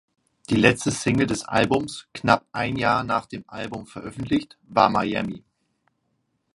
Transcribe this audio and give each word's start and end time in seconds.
Die 0.49 0.55
letzte 0.55 0.89
Single 0.89 1.27
des 1.27 1.43
Albums, 1.45 2.07
knapp 2.15 2.47
ein 2.53 2.75
Jahr 2.75 3.03
nach 3.03 3.27
dem 3.27 3.43
Album 3.45 3.85
veröffentlicht, 3.85 4.57
war 4.63 4.89
„Miami“. 4.89 5.43